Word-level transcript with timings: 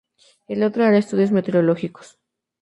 El 0.47 0.63
otro 0.63 0.83
hará 0.83 0.97
estudios 0.97 1.29
meteorológicos. 1.31 2.17